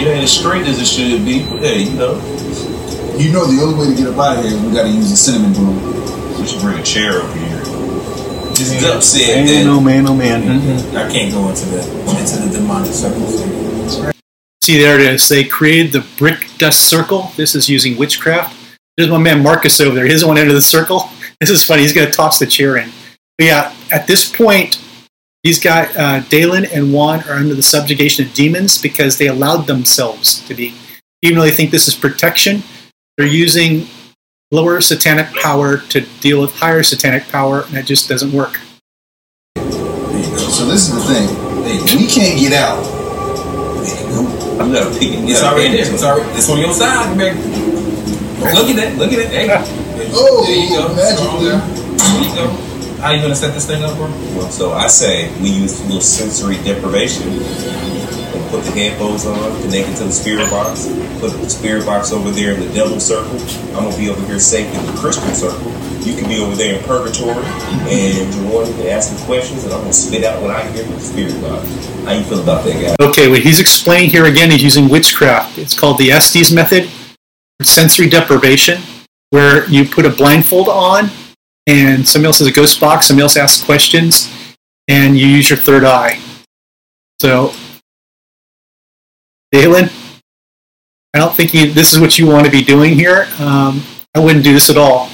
[0.01, 2.15] It ain't as straight as it should be, but hey, you know,
[3.17, 4.91] You know the only way to get up out of here is we got to
[4.91, 6.41] use a cinnamon broom.
[6.41, 7.61] we should bring a chair over here.
[8.55, 10.43] This is upset Man, that oh man, oh man.
[10.43, 10.97] Mm-hmm.
[10.97, 14.15] I can't go into the into the demonic circles.
[14.63, 15.29] See, there it is.
[15.29, 17.33] They created the brick dust circle.
[17.37, 18.57] This is using witchcraft.
[18.97, 20.05] There's my man Marcus over there.
[20.05, 21.09] He doesn't want to enter the circle.
[21.41, 21.83] This is funny.
[21.83, 22.91] He's going to toss the chair in.
[23.37, 24.81] But yeah, at this point,
[25.45, 29.67] these guys, uh, Dalen and Juwan, are under the subjugation of demons because they allowed
[29.67, 30.75] themselves to be.
[31.21, 32.63] Even though they think this is protection,
[33.19, 33.87] they're using
[34.51, 38.59] lower satanic power to deal with higher satanic power, and it just doesn't work.
[39.55, 41.99] So this is the thing.
[41.99, 42.83] We can't get out.
[44.59, 45.29] I'm gonna pick it.
[45.29, 45.93] It's already there.
[45.93, 46.31] It's already.
[46.39, 47.37] It's on your side, man.
[48.41, 48.97] Look at that.
[48.97, 49.31] Look at that.
[49.31, 50.11] Hey.
[50.15, 50.95] Oh, there you go.
[50.95, 51.49] magically.
[51.99, 52.74] There you go.
[53.05, 54.09] How you gonna set this thing up, bro?
[54.33, 59.61] Well, so I say we use a little sensory deprivation and put the headphones on,
[59.61, 60.87] connect it to the spirit box,
[61.21, 63.39] put the spirit box over there in the devil circle.
[63.77, 65.71] I'm gonna be over here safe in the Christian circle.
[66.01, 69.81] You can be over there in purgatory, and Jordan can ask me questions, and I'm
[69.83, 71.69] gonna spit out what I hear from the spirit box.
[72.07, 73.05] How you feel about that, guy?
[73.05, 75.59] Okay, what he's explaining here again, he's using witchcraft.
[75.59, 76.89] It's called the Estes method,
[77.61, 78.81] sensory deprivation,
[79.29, 81.11] where you put a blindfold on
[81.67, 84.33] and somebody else has a ghost box, somebody else asks questions,
[84.89, 86.21] and you use your third eye.
[87.21, 87.53] So,
[89.53, 89.89] Dalen,
[91.15, 93.29] I don't think you, this is what you want to be doing here.
[93.39, 93.83] Um,
[94.15, 95.09] I wouldn't do this at all.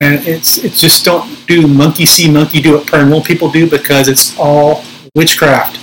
[0.00, 4.08] And it's it's just don't do monkey see, monkey do what paranormal people do because
[4.08, 4.82] it's all
[5.14, 5.78] witchcraft.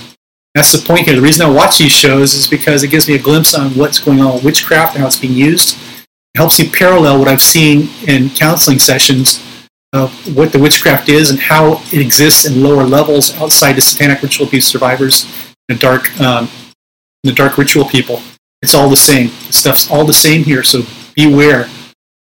[0.54, 1.14] That's the point here.
[1.14, 3.98] The reason I watch these shows is because it gives me a glimpse on what's
[3.98, 5.78] going on with witchcraft and how it's being used.
[6.34, 9.42] It helps me parallel what I've seen in counseling sessions
[9.92, 14.22] of what the witchcraft is and how it exists in lower levels outside the satanic
[14.22, 15.26] ritual abuse survivors
[15.68, 16.48] and a dark um,
[17.22, 18.22] the dark ritual people.
[18.62, 19.28] It's all the same.
[19.50, 20.82] Stuff's all the same here, so
[21.14, 21.68] beware.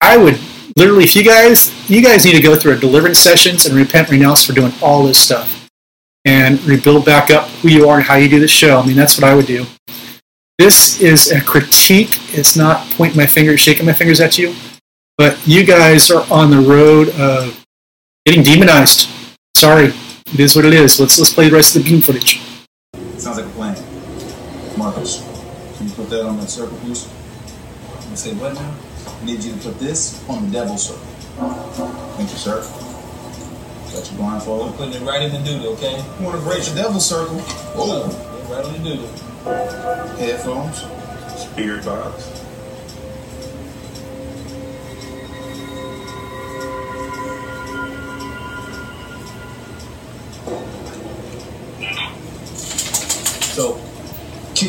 [0.02, 0.40] I would
[0.76, 4.10] literally, if you guys, you guys need to go through a deliverance sessions and repent,
[4.10, 5.70] renounce for doing all this stuff,
[6.26, 8.80] and rebuild back up who you are and how you do the show.
[8.80, 9.66] I mean, that's what I would do.
[10.58, 12.20] This is a critique.
[12.34, 14.56] It's not pointing my finger, shaking my fingers at you,
[15.22, 17.64] but you guys are on the road of
[18.26, 19.08] getting demonized.
[19.54, 19.94] Sorry,
[20.34, 21.00] it is what it is.
[21.00, 22.42] Let's let's play the rest of the beam footage.
[23.20, 23.78] Sounds like a plan.
[24.80, 25.22] Marcus,
[25.78, 27.08] can you put that on the circle, please?
[28.10, 28.74] You say what now?
[29.22, 31.06] I need you to put this on the devil circle.
[32.18, 32.66] Thank you, sir.
[33.94, 36.04] Got you I'm putting it right in the doodle, okay?
[36.18, 37.38] You want to break the devil circle?
[37.78, 38.10] Oh,
[38.48, 40.18] Put Right in the doodle.
[40.18, 40.82] Headphones.
[41.38, 42.41] Spirit box.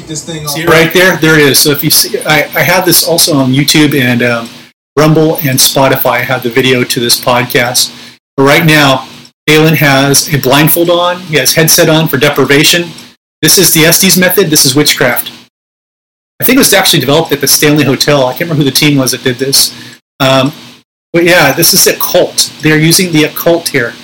[0.03, 0.51] Kick this thing off.
[0.51, 1.17] See right there?
[1.19, 1.61] There it is.
[1.61, 4.49] So if you see, I, I have this also on YouTube and um,
[4.99, 6.11] Rumble and Spotify.
[6.11, 8.19] I have the video to this podcast.
[8.37, 9.09] But right now,
[9.47, 11.21] Dalen has a blindfold on.
[11.21, 12.91] He has headset on for deprivation.
[13.43, 14.49] This is the Estes method.
[14.49, 15.31] This is witchcraft.
[16.41, 18.27] I think it was actually developed at the Stanley Hotel.
[18.27, 19.73] I can't remember who the team was that did this.
[20.19, 20.53] Um,
[21.13, 22.53] but yeah, this is the occult.
[22.61, 23.95] They're using the occult here.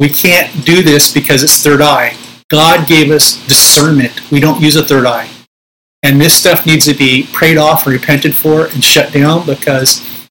[0.00, 2.16] We can't do this because it's third eye.
[2.50, 4.30] God gave us discernment.
[4.30, 5.28] We don't use a third eye.
[6.02, 10.28] And this stuff needs to be prayed off repented for and shut down because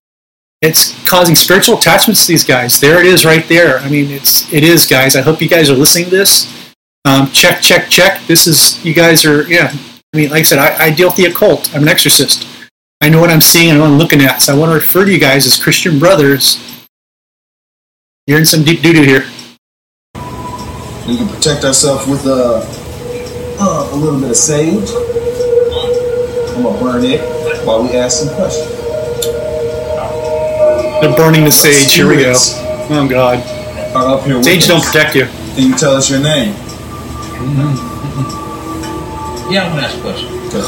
[0.61, 2.79] it's causing spiritual attachments to these guys.
[2.79, 3.79] There it is right there.
[3.79, 5.15] I mean, it's it is, guys.
[5.15, 6.73] I hope you guys are listening to this.
[7.05, 8.25] Um, check, check, check.
[8.27, 9.71] This is you guys are yeah.
[10.13, 11.73] I mean, like I said, I, I deal with the occult.
[11.75, 12.47] I'm an exorcist.
[13.01, 14.41] I know what I'm seeing and what I'm looking at.
[14.41, 16.59] So I want to refer to you guys as Christian brothers.
[18.25, 19.25] You're in some deep doo doo here.
[21.07, 22.61] We can protect ourselves with uh,
[23.59, 24.89] uh, a little bit of sage.
[26.55, 27.21] I'm gonna burn it
[27.65, 28.69] while we ask some questions.
[31.01, 31.93] They're burning the sage.
[31.93, 32.33] Here we go.
[32.33, 33.39] Spirits Oh God.
[33.95, 35.25] Are up here with Sage don't protect you.
[35.55, 36.53] Can you tell us your name?
[39.49, 40.27] Yeah, I'm gonna ask a question.
[40.27, 40.59] Okay.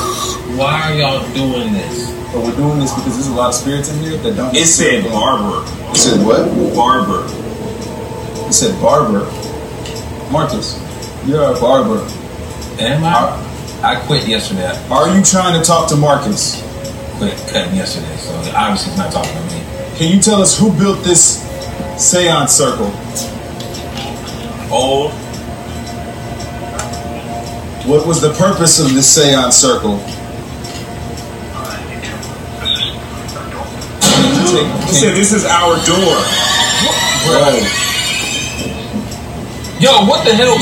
[0.55, 2.09] Why are y'all doing this?
[2.31, 4.55] But we're doing this because there's a lot of spirits in here that don't.
[4.55, 5.67] It said barber.
[5.91, 6.47] It said what?
[6.73, 7.25] Barber.
[8.47, 9.25] It said barber.
[10.31, 10.79] Marcus,
[11.25, 11.99] you're a barber.
[12.79, 13.45] Am I?
[13.81, 14.71] I quit yesterday.
[14.89, 16.63] Are you trying to talk to Marcus?
[17.19, 19.61] quit cutting yesterday, so obviously he's not talking to me.
[19.97, 21.43] Can you tell us who built this
[21.97, 22.87] seance circle?
[24.71, 25.11] Old.
[27.85, 29.97] What was the purpose of this seance circle?
[34.87, 36.15] He said this is our door.
[37.27, 37.59] Bro,
[39.79, 40.57] Yo, what the hell?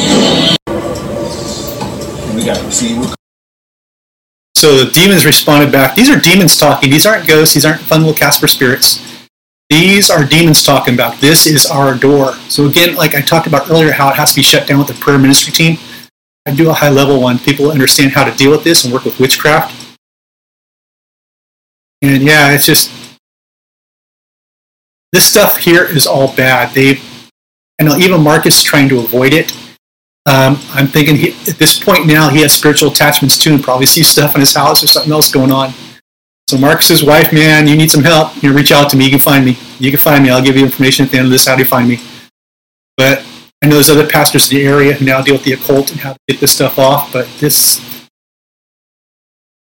[2.36, 3.16] we got to proceed with.
[4.54, 5.96] So the demons responded back.
[5.96, 6.92] These are demons talking.
[6.92, 7.56] These aren't ghosts.
[7.56, 9.04] These aren't fun little Casper spirits.
[9.72, 12.34] These are demons talking about this is our door.
[12.48, 14.88] So again, like I talked about earlier, how it has to be shut down with
[14.88, 15.80] the prayer ministry team.
[16.46, 17.40] I do a high level one.
[17.40, 19.98] People understand how to deal with this and work with witchcraft.
[22.04, 22.92] And yeah, it's just
[25.12, 26.76] this stuff here is all bad.
[26.76, 27.02] They,
[27.86, 29.52] Know even Marcus is trying to avoid it.
[30.26, 33.86] Um, I'm thinking he, at this point now he has spiritual attachments too, and probably
[33.86, 35.74] sees stuff in his house or something else going on.
[36.50, 38.42] So Marcus's wife, man, you need some help.
[38.42, 39.06] You know, reach out to me.
[39.06, 39.58] You can find me.
[39.80, 40.30] You can find me.
[40.30, 41.46] I'll give you information at the end of this.
[41.46, 42.00] How do you find me?
[42.96, 43.26] But
[43.62, 46.00] I know there's other pastors in the area who now deal with the occult and
[46.00, 47.12] how to get this stuff off.
[47.12, 47.82] But this,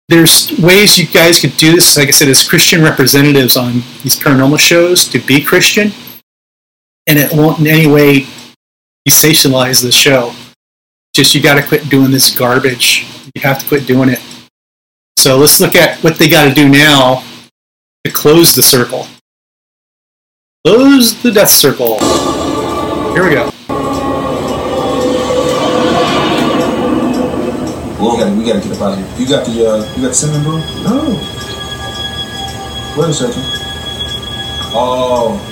[0.08, 1.96] there's ways you guys could do this.
[1.96, 5.92] Like I said, as Christian representatives on these paranormal shows to be Christian,
[7.06, 8.26] and it won't in any way
[9.08, 10.32] sensationalize the show.
[11.14, 13.06] Just you got to quit doing this garbage.
[13.34, 14.20] You have to quit doing it.
[15.16, 17.22] So let's look at what they got to do now
[18.04, 19.06] to close the circle.
[20.64, 21.98] Close the death circle.
[23.12, 23.50] Here we go.
[28.00, 29.18] We gotta, we gotta get up out of here.
[29.18, 30.60] You got the uh, you got the cinnamon broom?
[30.84, 31.10] No.
[32.96, 33.42] Wait a second.
[34.72, 35.46] Oh.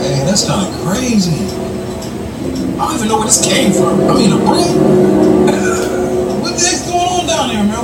[0.00, 1.46] Man, that's kind of crazy.
[2.78, 4.00] I don't even know where this came from.
[4.08, 5.48] I mean, a broom.
[6.42, 7.82] What the heck's going on down there, man?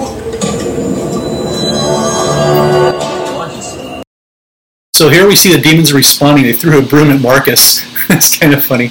[4.99, 6.43] So here we see the demons responding.
[6.43, 7.85] They threw a broom at Marcus.
[8.09, 8.91] That's kind of funny.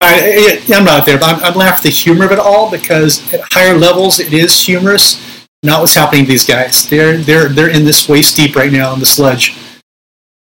[0.00, 3.20] I, I'm not there, but I'm, I'm laughing at the humor of it all because
[3.34, 5.46] at higher levels it is humorous.
[5.62, 6.88] Not what's happening to these guys.
[6.88, 9.58] They're they're they're in this waist deep right now in the sludge.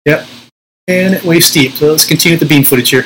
[0.06, 0.28] Yep,
[0.90, 1.72] and it waist deep.
[1.74, 3.04] So let's continue with the beam footage here.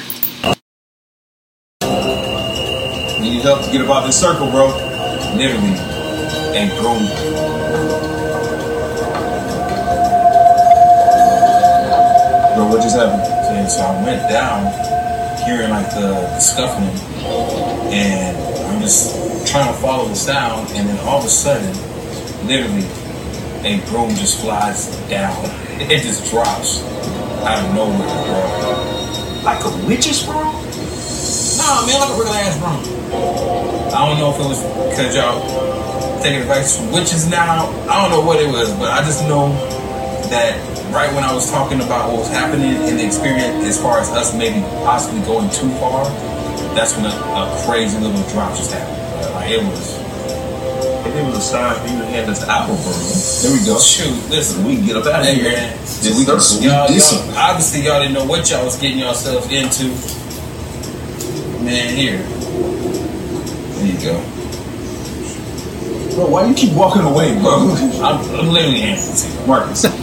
[3.21, 4.67] Need help to get about this circle, bro.
[5.37, 5.77] literally
[6.57, 7.05] And broom.
[12.55, 13.21] Bro, what just happened?
[13.55, 14.65] And so I went down,
[15.45, 16.89] hearing like the, the scuffling,
[17.93, 21.75] and I'm just trying to follow the sound, and then all of a sudden,
[22.47, 22.87] literally,
[23.65, 25.35] a broom just flies down.
[25.77, 26.81] It just drops
[27.45, 29.43] out of nowhere, bro.
[29.45, 30.49] Like a witch's broom?
[31.61, 32.81] Nah, man, like a regular ass broom.
[33.93, 37.69] I don't know if it was because y'all taking advice from witches now.
[37.87, 39.53] I don't know what it was, but I just know
[40.29, 40.57] that
[40.91, 44.09] right when I was talking about what was happening in the experience, as far as
[44.09, 46.05] us maybe possibly going too far,
[46.75, 49.33] that's when a, a crazy little drop just happened.
[49.35, 49.96] Like it was.
[51.07, 52.91] And it was a sign for you to hand us the apple, bro.
[52.91, 53.79] There we go.
[53.79, 55.43] Shoot, listen, We can get up out of here.
[55.53, 55.79] man.
[56.03, 56.33] Did we go?
[56.35, 59.85] Y'all, did y'all, obviously, y'all didn't know what y'all was getting yourselves into.
[61.63, 62.17] Man, here.
[63.77, 64.19] There you go.
[66.15, 67.71] Bro, why you keep walking away, bro?
[68.03, 69.47] I'm, I'm literally handing it to you.
[69.47, 69.83] Marcus.
[69.87, 69.95] Look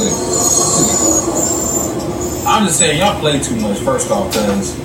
[0.00, 0.16] at it.
[2.48, 4.76] I'm just saying, y'all play too much, first off, because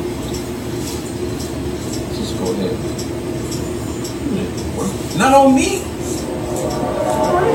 [2.17, 2.73] Just go ahead.
[5.17, 5.81] Not on me.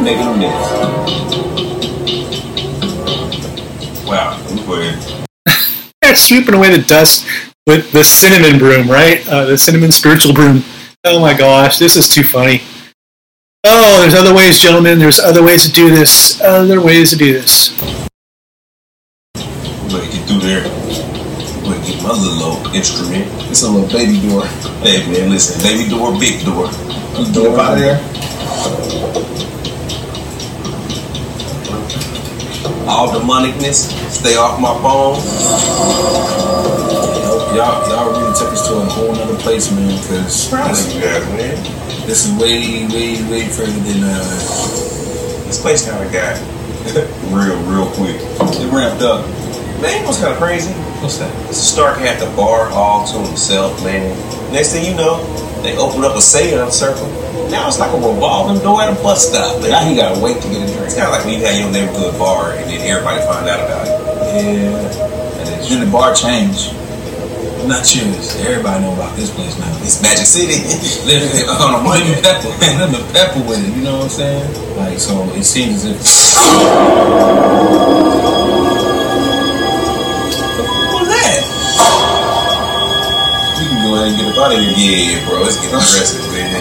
[0.02, 0.52] Making them this.
[4.04, 4.98] Wow, we playing.
[6.02, 7.26] Yeah, sweeping away the dust
[7.66, 9.26] with the cinnamon broom, right?
[9.28, 10.64] Uh, the cinnamon spiritual broom.
[11.04, 12.62] Oh my gosh, this is too funny.
[13.64, 14.98] Oh, there's other ways, gentlemen.
[14.98, 16.40] There's other ways to do this.
[16.40, 17.70] Other ways to do this.
[19.34, 20.64] Better get through there.
[21.62, 23.30] We better get my little old instrument.
[23.50, 24.46] It's a little baby door.
[24.82, 26.68] Hey man, listen, baby door, big door.
[27.12, 27.98] Get up out of there.
[32.88, 35.20] All demonicness, stay off my phone.
[37.54, 42.06] Y'all, y'all really took us to a whole nother place, man, because Proud of man.
[42.06, 44.24] this is way, way, way further than uh,
[45.46, 46.40] This place kind of got
[47.30, 48.16] real, real quick.
[48.58, 49.26] It ramped up.
[49.82, 50.72] Man, it was kind of crazy.
[51.02, 51.30] what's that?
[51.48, 51.52] Mr.
[51.54, 54.16] Stark had the bar all to himself, man.
[54.50, 55.20] Next thing you know,
[55.62, 57.06] they opened up a seance circle.
[57.50, 59.60] Now it's like a revolving door at a bus stop.
[59.60, 59.70] Man.
[59.70, 60.86] Now he gotta wait to get a drink.
[60.86, 63.60] It's kind of like when you had your neighborhood bar and then everybody find out
[63.60, 63.92] about it.
[64.32, 66.72] Yeah, And Then the bar changed.
[67.68, 68.08] not sure.
[68.48, 69.70] Everybody know about this place now.
[69.84, 70.58] it's Magic City.
[71.06, 72.48] Literally, uh, On a lemon pepper,
[72.80, 73.70] lemon pepper with it.
[73.76, 74.50] You know what I'm saying?
[74.76, 76.00] Like, so it seems as if
[84.12, 85.16] We can go ahead and get up out of here.
[85.16, 85.40] Yeah, bro.
[85.40, 86.60] Let's get aggressive, man.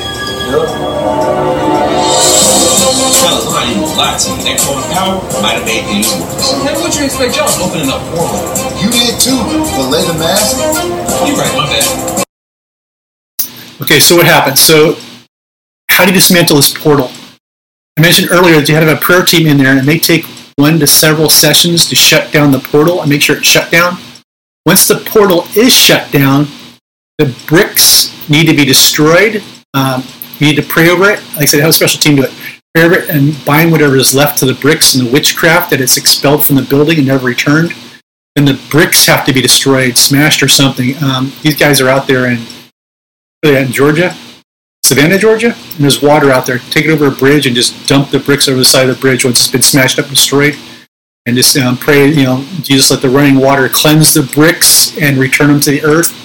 [3.19, 4.39] Fellas, I'm not even gonna lie to you.
[4.47, 6.55] That cold power might have made things worse.
[6.63, 7.35] Hey, what you expect?
[7.35, 8.39] Y'all was opening up portal.
[8.79, 9.35] You did too.
[9.75, 10.63] Fillet the mask.
[11.27, 12.23] You right, my bad.
[13.81, 14.57] Okay, so what happened?
[14.57, 14.95] So,
[15.89, 17.11] how do you dismantle this portal?
[17.97, 20.23] I mentioned earlier that you had have a prayer team in there, and they take
[20.55, 23.97] one to several sessions to shut down the portal and make sure it's shut down.
[24.65, 26.47] Once the portal is shut down,
[27.21, 29.43] the bricks need to be destroyed.
[29.75, 30.03] Um,
[30.39, 31.19] you need to pray over it.
[31.33, 32.33] Like I said, have a special team do it.
[32.73, 35.81] Pray over it and bind whatever is left to the bricks and the witchcraft that
[35.81, 37.73] it's expelled from the building and never returned.
[38.35, 40.95] And the bricks have to be destroyed, smashed, or something.
[41.03, 42.39] Um, these guys are out there in
[43.43, 44.15] in Georgia,
[44.83, 46.59] Savannah, Georgia, and there's water out there.
[46.59, 49.01] Take it over a bridge and just dump the bricks over the side of the
[49.01, 50.55] bridge once it's been smashed up and destroyed.
[51.25, 55.17] And just um, pray, you know, Jesus, let the running water cleanse the bricks and
[55.17, 56.20] return them to the earth.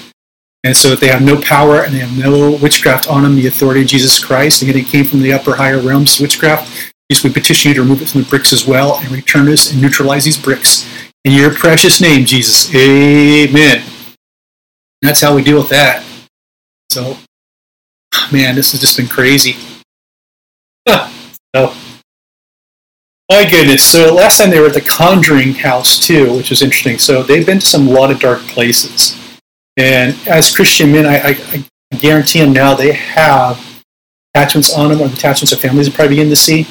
[0.67, 3.83] And so they have no power and they have no witchcraft on them, the authority
[3.83, 4.63] of Jesus Christ.
[4.63, 6.93] Again, it came from the upper higher realms, witchcraft.
[7.09, 9.71] Jesus, we petition you to remove it from the bricks as well and return us
[9.71, 10.85] and neutralize these bricks.
[11.25, 12.75] In your precious name, Jesus.
[12.75, 13.85] Amen.
[15.03, 16.05] That's how we deal with that.
[16.91, 17.17] So,
[18.33, 19.55] man, this has just been crazy.
[20.89, 21.73] so,
[23.31, 23.85] my goodness.
[23.85, 26.99] So, last time they were at the Conjuring House, too, which was interesting.
[26.99, 29.17] So, they've been to some lot of dark places.
[29.77, 33.85] And as Christian men, I, I, I guarantee them now they have
[34.35, 36.67] attachments on them or attachments of families are probably begin to see.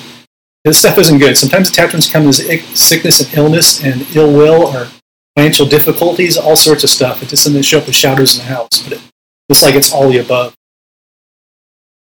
[0.64, 1.38] This stuff isn't good.
[1.38, 4.88] Sometimes attachments come as ick- sickness and illness and ill will or
[5.36, 7.22] financial difficulties, all sorts of stuff.
[7.22, 9.02] It just doesn't show up as shadows in the house, but it
[9.50, 10.56] looks like it's all the above.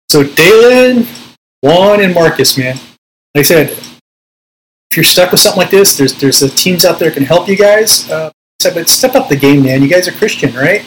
[0.08, 1.06] So Dalen,
[1.64, 2.76] Juwan, and Marcus, man.
[3.34, 6.98] Like I said, if you're stuck with something like this, there's there's the teams out
[6.98, 8.08] there that can help you guys.
[8.10, 8.30] Uh,
[8.62, 9.82] but step up the game, man.
[9.82, 10.84] You guys are Christian, right?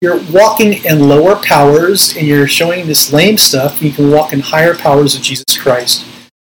[0.00, 3.80] You're walking in lower powers, and you're showing this lame stuff.
[3.80, 6.04] You can walk in higher powers of Jesus Christ.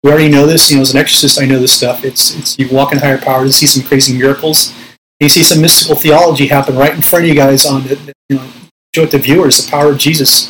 [0.03, 0.71] We already know this.
[0.71, 2.05] You know, as an exorcist, I know this stuff.
[2.05, 4.75] It's it's you walk in higher powers, you see some crazy miracles.
[5.21, 8.37] You see some mystical theology happen right in front of you guys on the, you
[8.37, 8.49] know,
[8.95, 10.49] show it to viewers the power of Jesus.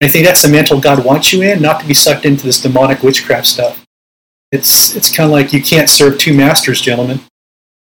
[0.00, 2.44] And I think that's the mantle God wants you in, not to be sucked into
[2.44, 3.84] this demonic witchcraft stuff.
[4.50, 7.20] It's it's kind of like you can't serve two masters, gentlemen.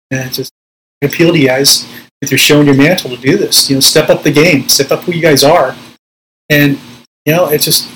[0.10, 0.52] And just
[1.06, 1.88] appeal to you guys
[2.22, 3.70] if you're showing your mantle to do this.
[3.70, 5.76] You know, step up the game, step up who you guys are,
[6.50, 6.80] and
[7.26, 7.90] you know, it's just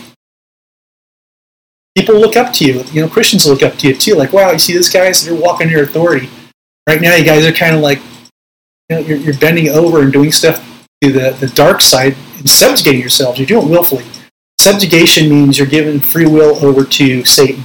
[1.96, 2.84] people look up to you.
[2.92, 4.16] You know, Christians look up to you too.
[4.16, 5.24] Like, wow, you see these guys?
[5.24, 6.30] They're walking your authority.
[6.88, 8.00] Right now, you guys are kind of like,
[8.90, 10.66] you know, you're, you're bending over and doing stuff
[11.02, 13.38] to the, the dark side and subjugating yourselves.
[13.38, 14.06] You're doing it willfully.
[14.60, 17.64] Subjugation means you're giving free will over to Satan.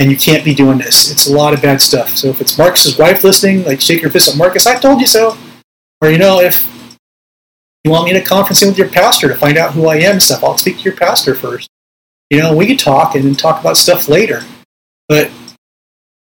[0.00, 1.10] And you can't be doing this.
[1.10, 2.10] It's a lot of bad stuff.
[2.10, 5.06] So if it's Marcus's wife listening, like shake your fist at Marcus, I told you
[5.06, 5.36] so.
[6.00, 6.96] Or, you know, if
[7.82, 10.12] you want me to conference in with your pastor to find out who I am
[10.12, 11.68] and stuff, I'll speak to your pastor first.
[12.30, 14.42] You know, we can talk and then talk about stuff later.
[15.08, 15.32] But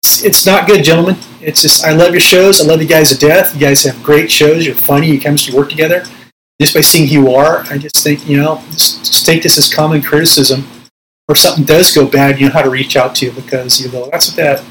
[0.05, 1.17] it's, it's not good, gentlemen.
[1.41, 2.61] It's just, I love your shows.
[2.61, 3.55] I love you guys to death.
[3.55, 4.65] You guys have great shows.
[4.67, 5.11] You're funny.
[5.11, 6.05] You chemistry work together.
[6.61, 9.59] Just by seeing who you are, I just think, you know, just, just take this
[9.59, 10.65] as common criticism.
[11.29, 14.09] Or something does go bad, you know how to reach out to because you go,
[14.11, 14.65] that's what that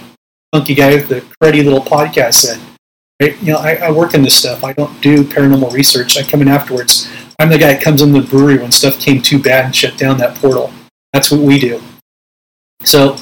[0.51, 2.59] funky guy with the cruddy little podcast said.
[3.21, 3.39] Right?
[3.41, 4.63] You know, I, I work in this stuff.
[4.63, 6.17] I don't do paranormal research.
[6.17, 7.11] I come in afterwards.
[7.39, 9.97] I'm the guy that comes in the brewery when stuff came too bad and shut
[9.97, 10.71] down that portal.
[11.13, 11.81] That's what we do.
[12.83, 13.17] So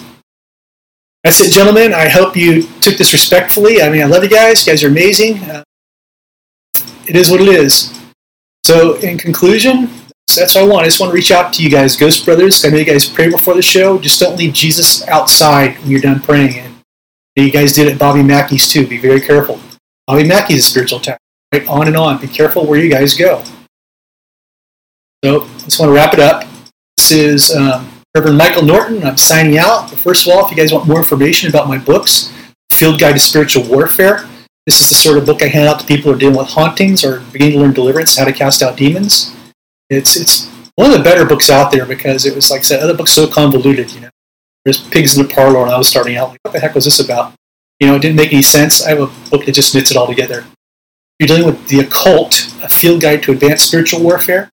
[1.23, 1.93] that's it, gentlemen.
[1.93, 3.81] I hope you took this respectfully.
[3.81, 4.65] I mean, I love you guys.
[4.65, 5.39] You guys are amazing.
[5.39, 5.63] Uh,
[7.07, 7.99] it is what it is.
[8.63, 9.89] So, in conclusion,
[10.34, 10.84] that's what I want.
[10.84, 12.65] I just want to reach out to you guys, Ghost Brothers.
[12.65, 13.99] I know you guys pray before the show.
[13.99, 16.57] Just don't leave Jesus outside when you're done praying.
[17.36, 18.88] And you guys did it Bobby Mackey's too.
[18.88, 19.59] Be very careful.
[20.07, 21.19] Bobby Mackey's a spiritual attack.
[21.53, 22.19] Right on and on.
[22.19, 23.43] Be careful where you guys go.
[25.23, 26.45] So, I just want to wrap it up.
[26.97, 29.03] This is um, Reverend Michael Norton.
[29.03, 29.89] I'm signing out.
[29.89, 32.34] But first of all, if you guys want more information about my books,
[32.71, 34.28] Field Guide to Spiritual Warfare,
[34.65, 36.47] this is the sort of book I hand out to people who are dealing with
[36.47, 39.34] hauntings or beginning to learn deliverance, how to cast out demons.
[39.89, 42.81] It's it's one of the better books out there because it was like I said,
[42.81, 43.91] other books so convoluted.
[43.93, 44.09] You know,
[44.63, 46.86] there's pigs in the parlor, and I was starting out like, what the heck was
[46.86, 47.33] this about?
[47.79, 48.83] You know, it didn't make any sense.
[48.83, 50.45] I have a book that just knits it all together.
[51.19, 54.49] You're dealing with the occult, a field guide to advanced spiritual warfare,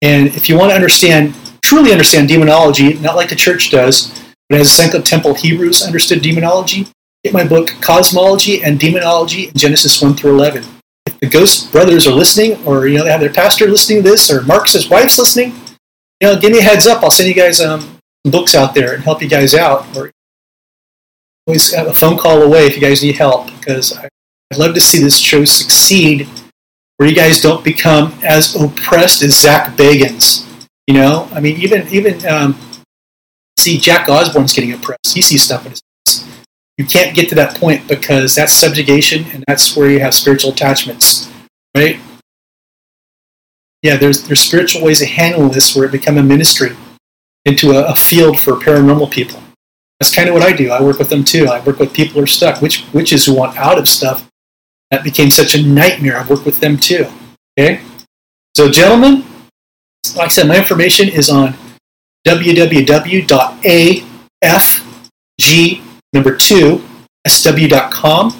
[0.00, 4.12] and if you want to understand, truly understand demonology, not like the church does,
[4.48, 6.88] but as the Temple Hebrews understood demonology,
[7.24, 10.81] get my book Cosmology and Demonology in Genesis 1 through 11 if
[11.22, 14.30] the Ghost brothers are listening, or you know they have their pastor listening to this,
[14.30, 15.54] or Marcus's wife's listening,
[16.20, 17.02] you know, give me a heads up.
[17.02, 19.86] I'll send you guys um, books out there and help you guys out.
[19.96, 20.10] Or
[21.46, 24.80] always have a phone call away if you guys need help, because I'd love to
[24.80, 26.28] see this show succeed,
[26.96, 30.44] where you guys don't become as oppressed as Zach Bagans.
[30.88, 32.58] You know, I mean, even even um,
[33.60, 35.14] see Jack Osbourne's getting oppressed.
[35.14, 35.82] He sees stuff in his
[36.78, 40.52] you can't get to that point because that's subjugation and that's where you have spiritual
[40.52, 41.30] attachments,
[41.76, 42.00] right?
[43.82, 46.76] Yeah, there's there's spiritual ways of handling this where it become a ministry
[47.44, 49.42] into a, a field for paranormal people.
[49.98, 50.70] That's kind of what I do.
[50.70, 51.48] I work with them too.
[51.48, 54.28] I work with people who are stuck, which witches who want out of stuff.
[54.90, 56.16] That became such a nightmare.
[56.18, 57.06] I work with them too.
[57.58, 57.82] Okay,
[58.56, 59.24] so gentlemen,
[60.16, 61.54] like I said, my information is on
[62.26, 63.32] www.afg
[66.12, 66.84] Number two,
[67.26, 68.36] SW.com.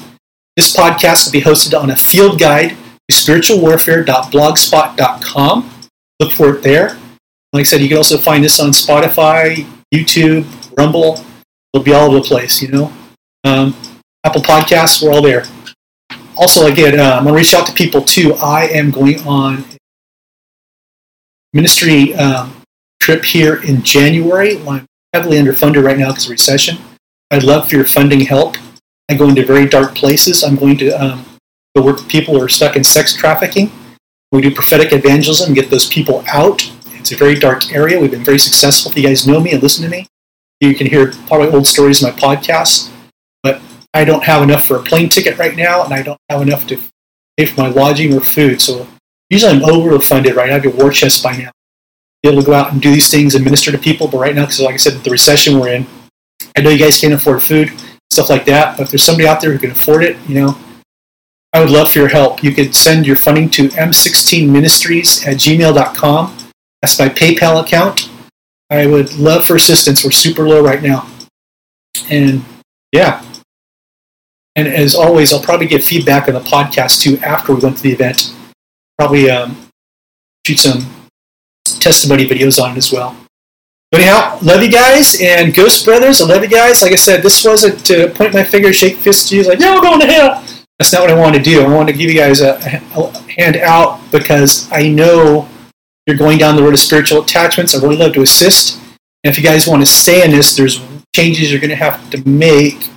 [0.56, 2.76] This podcast will be hosted on a field guide
[3.08, 5.70] to spiritualwarfare.blogspot.com.
[6.18, 6.98] Look for it there.
[7.52, 9.64] Like I said, you can also find this on Spotify,
[9.94, 10.44] YouTube,
[10.76, 11.24] Rumble.
[11.72, 12.92] It'll be all over the place, you know.
[13.44, 13.76] Um,
[14.24, 15.44] Apple Podcasts, we're all there.
[16.36, 18.34] Also, again, uh, I'm going to reach out to people too.
[18.34, 19.64] I am going on
[21.52, 22.62] ministry um,
[23.00, 24.60] trip here in January.
[24.66, 26.78] I'm heavily underfunded right now because of recession.
[27.30, 28.56] I'd love for your funding help.
[29.08, 30.44] I go into very dark places.
[30.44, 31.24] I'm going to um,
[31.74, 33.72] go work with people who are stuck in sex trafficking.
[34.32, 36.70] We do prophetic evangelism get those people out.
[36.92, 37.98] It's a very dark area.
[37.98, 38.90] We've been very successful.
[38.90, 40.06] If you guys know me and listen to me,
[40.60, 42.90] you can hear probably old stories in my podcast.
[43.42, 43.60] But
[43.94, 46.66] I don't have enough for a plane ticket right now, and I don't have enough
[46.68, 46.78] to
[47.36, 48.60] pay for my lodging or food.
[48.60, 48.86] So
[49.30, 50.48] Usually I'm overfunded, right?
[50.48, 50.56] now.
[50.56, 51.50] I have a war chest by now.
[52.22, 54.34] Be able to go out and do these things and minister to people, but right
[54.34, 55.86] now, because like I said, the recession we're in,
[56.56, 57.70] I know you guys can't afford food,
[58.10, 60.58] stuff like that, but if there's somebody out there who can afford it, you know,
[61.52, 62.42] I would love for your help.
[62.42, 66.36] You could send your funding to m16ministries at gmail.com.
[66.82, 68.10] That's my PayPal account.
[68.68, 70.04] I would love for assistance.
[70.04, 71.08] We're super low right now.
[72.08, 72.44] And
[72.92, 73.24] yeah.
[74.54, 77.82] And as always, I'll probably get feedback on the podcast too after we went to
[77.82, 78.34] the event
[79.00, 79.56] probably um,
[80.46, 80.84] shoot some
[81.64, 83.16] testimony videos on it as well.
[83.90, 86.20] But anyhow, love you guys and Ghost Brothers.
[86.20, 86.82] I love you guys.
[86.82, 89.74] Like I said, this wasn't to point my finger, shake fist to you, like, yeah,
[89.74, 90.44] we're going to hell.
[90.78, 91.62] That's not what I want to do.
[91.62, 95.48] I want to give you guys a, a hand out because I know
[96.06, 97.74] you're going down the road of spiritual attachments.
[97.74, 98.82] I really love to assist.
[99.24, 100.78] And if you guys want to stay in this, there's
[101.16, 102.90] changes you're going to have to make.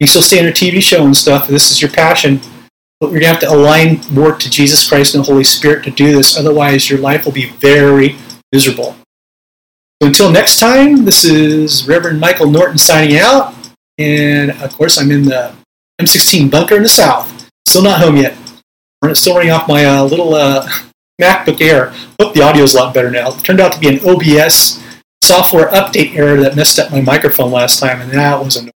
[0.00, 1.46] You still stay on your TV show and stuff.
[1.46, 2.40] This is your passion.
[3.04, 5.84] But you're going to have to align more to Jesus Christ and the Holy Spirit
[5.84, 6.38] to do this.
[6.38, 8.16] Otherwise, your life will be very
[8.50, 8.96] miserable.
[10.00, 13.54] So until next time, this is Reverend Michael Norton signing out.
[13.98, 15.54] And of course, I'm in the
[16.00, 17.50] M16 bunker in the south.
[17.66, 18.38] Still not home yet.
[19.12, 20.66] Still running off my uh, little uh,
[21.20, 21.92] MacBook Air.
[22.18, 23.34] Hope the audio is a lot better now.
[23.34, 24.82] It turned out to be an OBS
[25.22, 28.72] software update error that messed up my microphone last time, and that was annoying.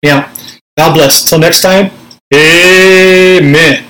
[0.00, 0.34] Yeah.
[0.78, 1.24] God bless.
[1.24, 1.90] Until next time.
[2.32, 3.84] えーめ